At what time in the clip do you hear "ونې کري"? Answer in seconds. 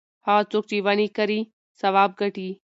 0.85-1.39